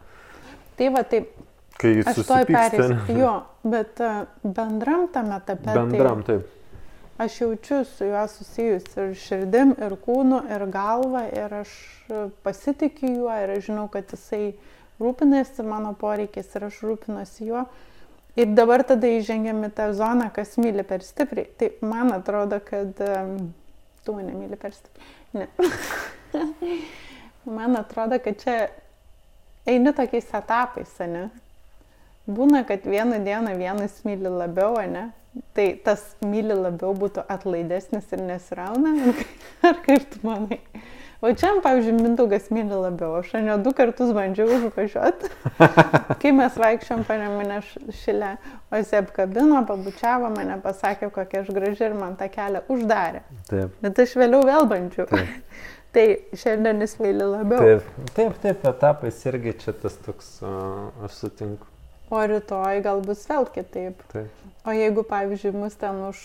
Tai 0.78 0.92
va, 0.94 1.02
taip. 1.10 1.34
Kai 1.82 1.96
jis 1.98 2.12
susipyksta. 2.20 2.86
Jo, 3.18 3.34
bet 3.66 3.98
e, 4.00 4.12
bendram 4.46 5.08
tame 5.12 5.40
etape. 5.42 5.66
Tai 5.66 5.80
bendram, 5.82 6.22
tai, 6.28 6.38
taip. 6.38 6.60
Aš 7.26 7.40
jaučiu 7.42 7.80
su 7.86 8.06
juo 8.06 8.22
susijus 8.28 8.86
ir 8.98 9.12
širdim, 9.18 9.74
ir 9.86 9.98
kūnu, 10.06 10.40
ir 10.54 10.68
galva, 10.74 11.26
ir 11.30 11.58
aš 11.64 11.74
pasitikiu 12.46 13.10
juo, 13.10 13.34
ir 13.42 13.58
aš 13.58 13.68
žinau, 13.72 13.90
kad 13.94 14.14
jisai 14.14 14.54
rūpinasi 15.02 15.66
mano 15.66 15.94
poreikiais 15.98 16.54
ir 16.58 16.66
aš 16.70 16.80
rūpinosi 16.86 17.50
juo. 17.50 17.66
Ir 18.34 18.50
dabar 18.58 18.82
tada 18.82 19.10
įžengiam 19.14 19.60
į 19.68 19.70
tą 19.78 19.92
zoną, 19.94 20.32
kas 20.34 20.56
myli 20.58 20.82
per 20.88 21.04
stipriai. 21.06 21.52
Tai 21.60 21.70
man 21.86 22.10
atrodo, 22.16 22.58
kad 22.66 22.98
um, 23.06 23.52
tu 24.06 24.16
mane 24.18 24.34
myli 24.34 24.58
per 24.58 24.74
stipriai. 24.74 25.12
Ne. 25.38 25.48
man 27.58 27.78
atrodo, 27.78 28.18
kad 28.24 28.40
čia 28.42 28.56
eini 29.70 29.94
tokiais 29.94 30.34
etapais, 30.34 30.96
ne? 31.06 31.28
Būna, 32.26 32.64
kad 32.66 32.88
vieną 32.88 33.20
dieną 33.22 33.54
vienas 33.60 34.02
myli 34.08 34.32
labiau, 34.32 34.80
ne? 34.90 35.12
Tai 35.54 35.68
tas 35.86 36.02
myli 36.26 36.56
labiau 36.58 36.94
būtų 36.98 37.28
atlaidesnis 37.30 38.10
ir 38.18 38.26
nesirauna. 38.26 39.14
Ar 39.68 39.78
kaip 39.86 40.10
tu 40.10 40.26
manai? 40.26 40.62
O 41.24 41.30
čia, 41.32 41.54
pavyzdžiui, 41.64 42.02
Mindaugas 42.04 42.50
myli 42.52 42.76
labiau. 42.76 43.14
Aš 43.22 43.30
ne 43.40 43.54
du 43.64 43.72
kartus 43.72 44.10
bandžiau 44.12 44.50
užvažiuoti. 44.58 45.30
Kai 46.22 46.34
mes 46.36 46.58
vaikščiom, 46.60 47.06
pane 47.08 47.30
mane 47.32 47.62
šilę, 48.02 48.34
o 48.68 48.82
jis 48.82 48.92
apkabino, 49.00 49.62
pabučiavo 49.70 50.34
mane, 50.34 50.58
pasakė, 50.66 51.08
kokia 51.16 51.46
aš 51.46 51.54
graži 51.56 51.86
ir 51.88 51.96
man 51.96 52.18
tą 52.20 52.28
kelią 52.34 52.66
uždarė. 52.76 53.22
Taip. 53.48 53.78
Bet 53.86 54.02
aš 54.04 54.18
vėliau 54.20 54.44
vėl 54.50 54.68
bandžiau. 54.68 55.08
Taip. 55.14 55.62
tai 55.96 56.06
šiandien 56.42 56.84
jis 56.84 56.98
myli 57.00 57.24
labiau. 57.24 57.62
Taip, 57.64 58.04
taip, 58.20 58.36
taip 58.44 58.68
etapais 58.74 59.24
irgi 59.32 59.56
čia 59.64 59.76
tas 59.80 59.96
toks, 60.04 60.34
uh, 60.44 61.08
aš 61.08 61.22
sutinku. 61.22 61.72
O 62.12 62.20
rytoj 62.20 62.84
gal 62.84 63.00
bus 63.08 63.24
vėl 63.32 63.48
kitaip. 63.56 64.04
Taip. 64.12 64.44
O 64.68 64.76
jeigu, 64.76 65.08
pavyzdžiui, 65.08 65.56
mus 65.56 65.80
ten 65.80 66.04
už, 66.10 66.20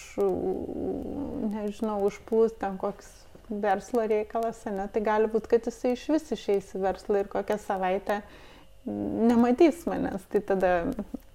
nežinau, 1.54 2.00
užplūs 2.10 2.58
ten 2.58 2.74
koks 2.82 3.06
verslo 3.48 4.04
reikalas, 4.08 4.60
ne, 4.68 4.86
tai 4.92 5.02
gali 5.04 5.30
būti, 5.30 5.50
kad 5.54 5.66
jisai 5.68 5.94
iš 5.96 6.04
vis 6.14 6.30
išeis 6.36 6.74
į 6.76 6.82
verslą 6.84 7.22
ir 7.22 7.32
kokią 7.32 7.58
savaitę 7.62 8.20
nematys 8.84 9.84
manęs. 9.88 10.24
Tai 10.32 10.44
tada... 10.52 10.72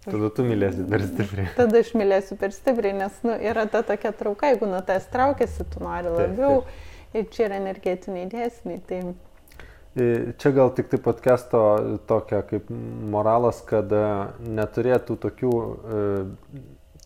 Tada 0.04 0.30
tu 0.36 0.44
mylėsi 0.44 0.84
per 0.90 1.06
stipriai. 1.08 1.52
Tada 1.60 1.80
aš 1.80 1.94
mylėsiu 1.96 2.38
per 2.40 2.52
stipriai, 2.56 2.96
nes 2.98 3.22
nu, 3.24 3.36
yra 3.52 3.64
ta 3.72 3.84
tokia 3.88 4.12
trauka, 4.18 4.50
jeigu 4.52 4.68
nuo 4.68 4.82
tas 4.86 5.06
traukiasi, 5.14 5.68
tu 5.72 5.84
nori 5.84 6.12
labiau. 6.12 6.64
Taip, 6.64 6.74
taip. 6.74 6.90
Ir 7.14 7.30
čia 7.30 7.46
yra 7.46 7.62
energetiniai 7.62 8.26
dėsniai. 8.32 8.82
Tai... 8.90 9.00
E, 9.94 10.06
čia 10.42 10.52
gal 10.56 10.74
tik 10.74 10.90
tai 10.90 10.98
podcast'o 11.06 11.62
tokia 12.10 12.42
kaip 12.50 12.72
moralas, 13.14 13.62
kad 13.70 13.92
e, 13.94 14.06
neturėtų 14.58 15.18
tokių 15.22 15.54
e, 15.54 16.02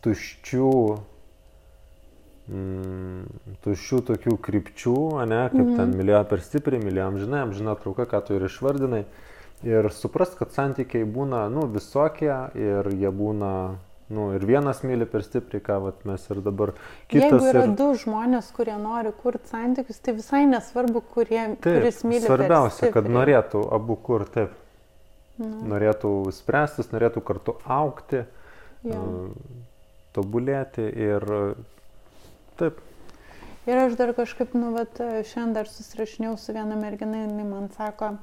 tuščių 0.05 0.71
mm, 2.47 2.87
tuščių 3.67 4.01
tokių 4.12 4.36
krypčių, 4.43 5.00
ne, 5.29 5.41
kaip 5.53 5.63
mm 5.63 5.79
ten 5.79 5.95
mylėjo 6.00 6.21
per 6.29 6.43
stipriai, 6.43 6.83
mylėjo 6.83 7.09
amžinai, 7.12 7.41
amžina 7.45 7.75
trauka, 7.79 8.07
ką 8.09 8.24
tu 8.27 8.38
ir 8.38 8.47
išvardinai. 8.47 9.03
Ir 9.65 9.89
suprast, 9.93 10.38
kad 10.38 10.53
santykiai 10.53 11.05
būna, 11.09 11.47
nu, 11.50 11.65
visokie 11.74 12.33
ir 12.57 12.89
jie 12.93 13.09
būna, 13.09 13.51
nu, 14.13 14.27
ir 14.38 14.45
vienas 14.45 14.83
myli 14.86 15.07
per 15.09 15.25
stipriai, 15.25 15.63
ką 15.65 15.79
vat, 15.88 16.03
mes 16.07 16.27
ir 16.29 16.41
dabar 16.45 16.75
kitas. 17.09 17.25
Jeigu 17.25 17.50
yra 17.50 17.65
ir... 17.65 17.74
du 17.79 17.89
žmonės, 17.97 18.51
kurie 18.55 18.77
nori 18.81 19.12
kurti 19.24 19.50
santykius, 19.51 20.01
tai 20.05 20.13
visai 20.19 20.43
nesvarbu, 20.50 21.01
kurie, 21.15 21.41
taip, 21.57 21.81
kuris 21.81 22.03
myli. 22.05 22.25
Svarbiausia, 22.29 22.91
kad 22.93 23.09
norėtų 23.09 23.65
abu 23.77 23.97
kur, 24.07 24.27
taip. 24.33 24.53
Nu. 25.38 25.53
Norėtų 25.69 26.12
spręstis, 26.33 26.93
norėtų 26.93 27.21
kartu 27.25 27.57
aukti, 27.69 28.24
ja. 28.86 29.01
uh, 29.01 29.65
tobulėti 30.17 30.86
ir 30.97 31.25
Taip. 32.57 32.79
Ir 33.67 33.81
aš 33.81 33.97
dar 34.00 34.13
kažkaip, 34.15 34.53
nu, 34.55 34.71
vat, 34.75 35.00
šiandien 35.27 35.55
dar 35.57 35.67
susirašinėjau 35.67 36.38
su 36.39 36.55
viena 36.55 36.77
mergina, 36.79 37.25
jinai 37.25 37.47
man 37.50 37.67
sako, 37.75 38.13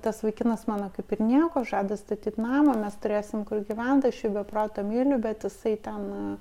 tas 0.00 0.22
vaikinas 0.24 0.64
mano 0.70 0.88
kaip 0.96 1.12
ir 1.12 1.20
nieko, 1.20 1.66
žada 1.68 1.98
statyti 2.00 2.40
namą, 2.40 2.78
mes 2.80 2.96
turėsim 3.02 3.44
kur 3.48 3.60
gyventi, 3.68 4.08
aš 4.08 4.22
jį 4.24 4.32
be 4.38 4.44
proto 4.48 4.84
myliu, 4.86 5.18
bet 5.20 5.44
jisai 5.44 5.76
ten 5.84 6.38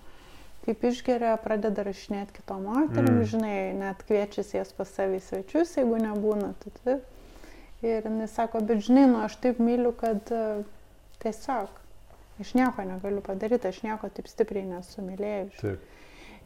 kaip 0.63 0.85
išgeria, 0.87 1.33
pradeda 1.43 1.83
rašinėti 1.83 2.37
kitom 2.37 2.63
moterim, 2.69 3.17
mm. 3.17 3.27
žinai, 3.33 3.55
net 3.75 4.03
kviečiasi 4.07 4.61
jas 4.61 4.71
pas 4.77 4.87
savį 4.95 5.19
svečius, 5.25 5.75
jeigu 5.75 5.99
nebūna. 5.99 6.53
Tai, 6.63 6.75
tai. 6.79 6.97
Ir 7.83 8.07
jis 8.07 8.35
sako, 8.37 8.61
bet 8.63 8.85
žinai, 8.85 9.09
nu 9.11 9.19
aš 9.25 9.35
taip 9.43 9.59
myliu, 9.59 9.91
kad 9.99 10.31
tiesiog 11.19 11.81
aš 12.39 12.53
nieko 12.55 12.85
negaliu 12.87 13.21
padaryti, 13.25 13.67
aš 13.67 13.81
nieko 13.83 14.07
taip 14.07 14.29
stipriai 14.31 14.69
nesumylėjau. 14.69 15.49
Taip. 15.59 15.89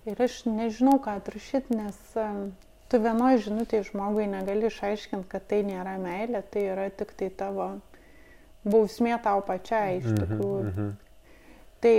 Ir 0.07 0.21
aš 0.23 0.45
nežinau, 0.47 1.01
ką 1.03 1.17
atrašyti, 1.19 1.75
nes 1.75 1.97
tu 2.87 2.99
vienoje 3.03 3.41
žinutėje 3.47 3.89
žmogui 3.89 4.27
negali 4.31 4.69
išaiškinti, 4.69 5.27
kad 5.33 5.43
tai 5.49 5.59
nėra 5.67 5.97
meilė, 5.99 6.39
tai 6.53 6.63
yra 6.71 6.85
tik 6.95 7.11
tai 7.19 7.27
tavo 7.41 7.67
bausmė 8.67 9.17
tau 9.23 9.43
pačiai 9.43 9.99
iš 9.99 10.07
mhm, 10.07 10.21
tikrųjų. 10.21 10.61
Mm 10.63 10.71
-hmm. 10.77 10.95
Tai, 11.83 11.93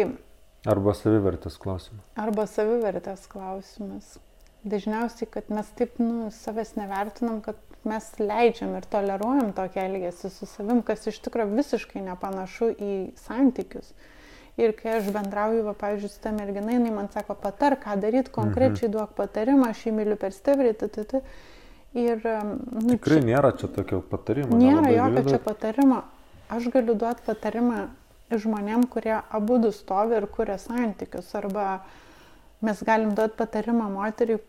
arba 0.72 0.96
savivertės 0.96 1.60
klausimas. 1.60 2.08
Arba 2.16 2.46
savivertės 2.48 3.28
klausimas. 3.28 4.16
Dažniausiai, 4.64 5.28
kad 5.30 5.52
mes 5.52 5.68
taip, 5.76 6.00
nu, 6.00 6.30
savęs 6.34 6.74
nevertinam, 6.80 7.40
kad 7.40 7.56
mes 7.84 8.08
leidžiam 8.18 8.74
ir 8.76 8.88
toleruojam 8.90 9.52
tokį 9.52 9.84
elgesį 9.84 10.30
su 10.30 10.46
savim, 10.46 10.82
kas 10.82 11.06
iš 11.06 11.20
tikrųjų 11.28 11.60
visiškai 11.60 12.02
nepanašu 12.08 12.72
į 12.72 12.94
santykius. 13.16 13.92
Mhm 13.92 14.16
Ir 14.58 14.72
kai 14.74 14.96
aš 14.98 15.12
bendrauju, 15.14 15.62
va, 15.68 15.74
pavyzdžiui, 15.78 16.10
su 16.10 16.18
ta 16.22 16.32
mergina, 16.34 16.72
jinai 16.74 16.90
man 16.90 17.06
sako, 17.14 17.36
patar, 17.38 17.76
ką 17.78 17.94
daryti, 18.02 18.32
konkrečiai 18.34 18.88
mhm. 18.88 18.94
duok 18.96 19.14
patarimą, 19.18 19.70
aš 19.70 19.84
jį 19.86 19.94
myliu 20.00 20.18
per 20.18 20.34
stipriai, 20.34 20.74
t, 20.74 20.88
t, 20.90 21.04
t. 21.06 21.22
Ir, 21.96 22.20
nu, 22.26 22.96
Tikrai 22.96 23.20
čia, 23.20 23.26
nėra 23.30 23.52
čia 23.56 23.70
tokio 23.72 24.02
patarimo. 24.10 24.58
Nėra 24.58 24.90
jokio 24.92 25.24
čia 25.30 25.38
patarimo. 25.44 26.02
Aš 26.52 26.68
galiu 26.74 26.96
duoti 26.98 27.24
patarimą 27.24 27.86
žmonėm, 28.34 28.84
kurie 28.92 29.14
abu 29.16 29.56
du 29.62 29.72
stovi 29.72 30.18
ir 30.18 30.26
kuria 30.32 30.58
santykius. 30.60 31.30
Arba 31.38 31.80
mes 32.64 32.82
galim 32.84 33.14
duoti 33.16 33.38
patarimą 33.38 33.88
moteriai 33.94 34.42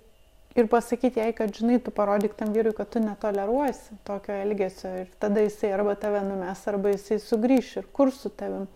ir 0.59 0.67
pasakyti 0.67 1.21
jai, 1.21 1.31
kad 1.37 1.53
žinai, 1.55 1.79
tu 1.83 1.93
parodyk 1.95 2.35
tam 2.37 2.53
vyrui, 2.55 2.73
kad 2.75 2.89
tu 2.91 3.01
netoleruosi 3.03 3.99
tokio 4.07 4.35
elgesio. 4.35 4.91
Ir 5.03 5.11
tada 5.21 5.43
jisai 5.45 5.73
arba 5.77 5.95
tave 5.99 6.23
numes, 6.25 6.65
arba 6.67 6.95
jisai 6.95 7.19
sugrįš 7.23 7.75
ir 7.81 7.91
kur 7.93 8.11
su 8.15 8.31
tavim. 8.33 8.67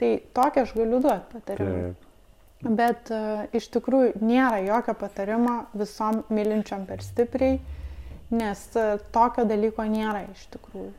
Tai 0.00 0.10
tokią 0.34 0.64
aš 0.66 0.74
galiu 0.74 0.98
duoti 1.00 1.30
patarimą. 1.32 1.76
Taip. 1.82 2.10
Bet 2.64 3.10
uh, 3.12 3.44
iš 3.52 3.68
tikrųjų 3.74 4.24
nėra 4.24 4.62
jokio 4.64 4.94
patarimo 4.96 5.56
visom 5.76 6.22
mylinčiam 6.32 6.86
per 6.88 7.04
stipriai, 7.04 7.58
nes 8.32 8.62
uh, 8.80 8.96
tokio 9.14 9.44
dalyko 9.48 9.84
nėra 9.84 10.24
iš 10.32 10.46
tikrųjų. 10.54 10.90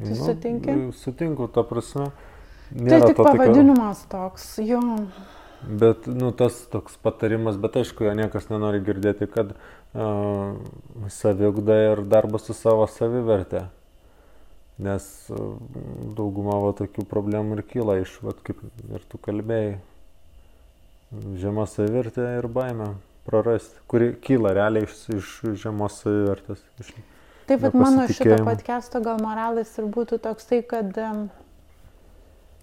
Tu 0.00 0.12
nu, 0.12 0.18
sutinki? 0.20 0.76
Sutinku, 0.96 1.48
ta 1.52 1.64
prasme. 1.66 2.10
Tai 2.70 3.00
tik 3.06 3.16
to 3.16 3.24
pavadinimas 3.24 4.04
tokio... 4.04 4.28
toks, 4.28 4.46
jo. 4.62 4.82
Bet, 5.60 6.06
nu, 6.08 6.30
tas 6.36 6.60
toks 6.72 6.94
patarimas, 7.02 7.58
bet 7.60 7.80
aišku, 7.80 8.06
jo 8.06 8.14
niekas 8.16 8.48
nenori 8.52 8.80
girdėti, 8.84 9.28
kad 9.32 9.56
uh, 9.56 10.54
saviugda 11.12 11.82
ir 11.90 12.04
darbas 12.08 12.46
su 12.48 12.56
savo 12.56 12.86
savivertė 12.88 13.66
nes 14.80 15.06
e, 15.30 15.44
dauguma 16.16 16.56
va, 16.64 16.72
tokių 16.78 17.04
problemų 17.10 17.58
ir 17.58 17.64
kyla 17.74 18.00
iš, 18.00 18.16
va, 18.24 18.34
kaip 18.46 18.62
ir 18.64 19.06
tu 19.10 19.20
kalbėjai, 19.22 19.78
žema 21.40 21.66
savivertė 21.68 22.26
ir 22.38 22.48
baime 22.50 22.94
prarasti, 23.26 23.80
kuri 23.90 24.12
kyla 24.24 24.54
realiai 24.56 24.86
iš, 24.88 25.00
iš 25.16 25.32
žemos 25.62 26.00
savivertės. 26.02 26.62
Iš 26.82 26.94
Taip, 27.50 27.64
bet 27.64 27.74
mano 27.74 28.06
šito 28.06 28.36
podcast'o 28.46 29.00
gal 29.02 29.18
moralas 29.22 29.72
ir 29.80 29.88
būtų 29.90 30.20
toksai, 30.22 30.60
kad 30.70 30.94
um, 31.02 31.24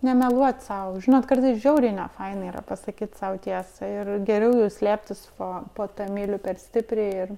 nemeluot 0.05 0.63
savo. 0.63 1.01
Žinot, 1.03 1.27
kartais 1.27 1.59
žiauriai 1.59 1.95
nefainai 1.97 2.53
yra 2.53 2.62
pasakyti 2.63 3.19
savo 3.19 3.41
tiesą 3.43 3.89
ir 3.91 4.13
geriau 4.27 4.55
jau 4.62 4.69
slėptis 4.71 5.25
po, 5.36 5.50
po 5.75 5.89
tą 5.91 6.07
myliu 6.13 6.39
per 6.39 6.55
stipriai 6.62 7.25
ir, 7.25 7.36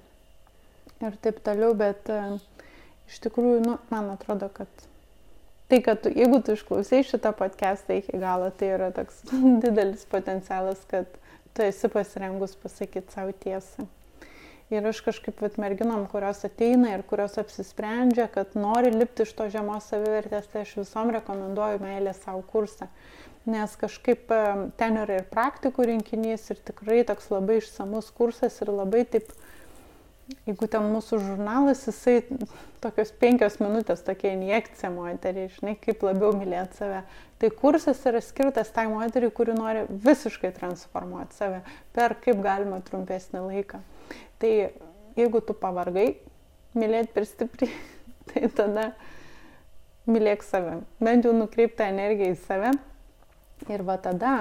ir 1.02 1.18
taip 1.26 1.42
toliau, 1.46 1.74
bet 1.80 2.14
uh, 2.14 2.38
iš 3.10 3.20
tikrųjų, 3.26 3.60
nu, 3.66 3.78
man 3.92 4.12
atrodo, 4.14 4.50
kad 4.54 4.70
tai, 5.70 5.82
kad 5.86 6.02
tu, 6.04 6.12
jeigu 6.14 6.42
tu 6.46 6.56
išklausai 6.58 7.04
šitą 7.06 7.34
podcastą 7.38 8.00
iki 8.00 8.18
galo, 8.22 8.50
tai 8.56 8.74
yra 8.78 8.90
toks 8.96 9.24
didelis 9.64 10.06
potencialas, 10.10 10.82
kad 10.90 11.10
tu 11.54 11.66
esi 11.66 11.90
pasirengus 11.92 12.58
pasakyti 12.60 13.14
savo 13.14 13.34
tiesą. 13.34 13.88
Ir 14.70 14.86
aš 14.86 15.00
kažkaip, 15.02 15.40
vat, 15.42 15.56
merginom, 15.58 16.04
kurios 16.12 16.44
ateina 16.46 16.92
ir 16.94 17.02
kurios 17.10 17.40
apsisprendžia, 17.42 18.28
kad 18.30 18.54
nori 18.54 18.92
lipti 18.94 19.26
iš 19.26 19.32
to 19.34 19.48
žemos 19.50 19.88
savivertės, 19.90 20.46
tai 20.52 20.62
aš 20.62 20.76
visom 20.84 21.10
rekomenduoju 21.16 21.82
meilę 21.82 22.14
savo 22.14 22.44
kursą. 22.52 22.86
Nes 23.50 23.74
kažkaip 23.82 24.30
ten 24.78 25.00
yra 25.02 25.24
ir 25.24 25.26
praktikų 25.32 25.88
rinkinys, 25.90 26.46
ir 26.54 26.62
tikrai 26.68 27.02
toks 27.08 27.32
labai 27.34 27.58
išsamus 27.64 28.12
kursas 28.14 28.62
ir 28.62 28.70
labai 28.70 29.08
taip, 29.10 29.32
jeigu 30.48 30.68
ten 30.72 30.86
mūsų 30.94 31.20
žurnalas, 31.24 31.82
jisai 31.88 32.22
tokios 32.84 33.12
penkios 33.22 33.58
minutės, 33.62 34.04
tokia 34.06 34.34
injekcija 34.36 34.92
moteriai, 34.94 35.50
žinai, 35.56 35.76
kaip 35.82 36.04
labiau 36.06 36.34
mylėti 36.38 36.80
save. 36.80 37.04
Tai 37.40 37.50
kursas 37.56 38.02
yra 38.10 38.22
skirtas 38.24 38.72
tai 38.76 38.88
moteriai, 38.92 39.34
kuri 39.36 39.56
nori 39.58 39.86
visiškai 39.90 40.52
transformuoti 40.58 41.38
save 41.40 41.62
per 41.96 42.18
kaip 42.24 42.42
galima 42.44 42.82
trumpesnį 42.86 43.46
laiką. 43.46 43.82
Tai 44.42 44.52
jeigu 45.20 45.42
tu 45.46 45.56
pavargai, 45.58 46.10
mylėti 46.78 47.16
per 47.16 47.28
stipriai, 47.30 47.74
tai 48.32 48.52
tada 48.56 48.90
mylėk 50.10 50.46
save. 50.46 50.82
Bent 51.02 51.28
jau 51.28 51.34
nukreip 51.36 51.78
tą 51.80 51.90
energiją 51.94 52.36
į 52.36 52.42
save. 52.46 52.74
Ir 53.70 53.84
va 53.84 53.98
tada 54.00 54.34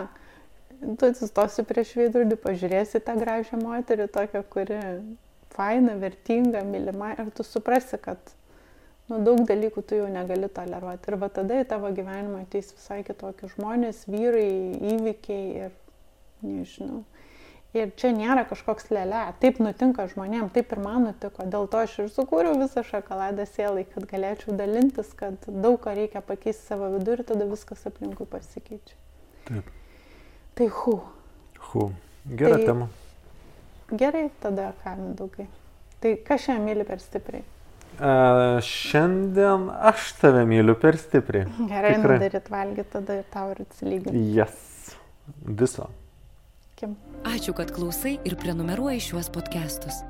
tu 0.78 1.09
atsistosi 1.09 1.64
prieš 1.66 1.97
veidrodį, 1.99 2.37
pažiūrėsi 2.38 3.00
tą 3.02 3.16
gražią 3.18 3.59
moterį, 3.59 4.07
tokią, 4.14 4.45
kuri 4.52 4.78
faina, 5.59 5.99
vertinga, 5.99 6.62
mylima 6.65 7.12
ir 7.19 7.33
tu 7.35 7.47
suprasi, 7.47 7.99
kad 8.03 8.33
nu, 9.11 9.19
daug 9.27 9.43
dalykų 9.49 9.83
tu 9.83 9.99
jau 9.99 10.09
negali 10.12 10.49
toleruoti. 10.53 11.11
Ir 11.11 11.19
va 11.21 11.29
tada 11.35 11.59
į 11.59 11.69
tavo 11.69 11.91
gyvenimą 11.95 12.45
ateis 12.47 12.71
visai 12.77 13.03
kitokie 13.07 13.50
žmonės, 13.57 14.05
vyrai, 14.11 14.50
įvykiai 14.95 15.47
ir 15.67 15.79
nežinau. 16.47 17.05
Ir 17.77 17.91
čia 18.00 18.15
nėra 18.17 18.47
kažkoks 18.49 18.87
lėlė, 18.88 19.27
taip 19.43 19.59
nutinka 19.61 20.07
žmonėm, 20.09 20.47
taip 20.55 20.71
ir 20.73 20.81
man 20.81 21.05
nutiko, 21.05 21.45
dėl 21.53 21.67
to 21.69 21.83
aš 21.85 21.99
ir 22.00 22.07
sukūriau 22.15 22.57
visą 22.57 22.81
šokoladą 22.87 23.45
sielai, 23.50 23.85
kad 23.91 24.07
galėčiau 24.09 24.55
dalintis, 24.57 25.11
kad 25.19 25.45
daug 25.45 25.77
ką 25.85 25.93
reikia 25.99 26.23
pakeisti 26.25 26.65
savo 26.71 26.88
vidų 26.95 27.19
ir 27.19 27.25
tada 27.29 27.49
viskas 27.50 27.85
aplinkui 27.91 28.25
pasikeičia. 28.31 28.97
Taip. 29.50 29.69
Tai 30.57 30.71
hu. 30.81 30.97
Hu. 31.69 31.91
Gera 32.41 32.57
tai, 32.57 32.65
tema. 32.71 32.88
Gerai, 33.88 34.28
tada 34.42 34.73
ką, 34.83 34.97
mindaugai. 34.99 35.47
Tai 36.02 36.12
kas 36.26 36.45
šiandien 36.45 36.66
myli 36.68 36.85
per 36.87 37.00
stipriai? 37.02 37.45
Uh, 37.99 38.61
šiandien 38.62 39.64
aš 39.90 40.12
tave 40.21 40.45
myliu 40.47 40.76
per 40.78 40.99
stipriai. 41.00 41.49
Gerai, 41.71 41.97
nudaryt 41.99 42.50
valgyti 42.52 42.92
tada 42.92 43.16
ir 43.18 43.26
tau 43.33 43.49
ir 43.54 43.64
atsilyginti. 43.64 44.23
Jas. 44.37 44.92
Viso. 45.42 45.88
Kim. 46.78 46.95
Ačiū, 47.26 47.57
kad 47.59 47.73
klausai 47.75 48.18
ir 48.28 48.37
prenumeruoji 48.38 49.02
šiuos 49.09 49.33
podcastus. 49.35 50.04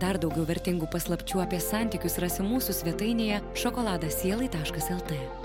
Dar 0.00 0.20
daugiau 0.20 0.44
vertingų 0.46 0.90
paslapčių 0.92 1.40
apie 1.46 1.62
santykius 1.64 2.20
rasi 2.22 2.44
mūsų 2.46 2.76
svetainėje 2.82 3.40
šokoladasielai.lt. 3.62 5.39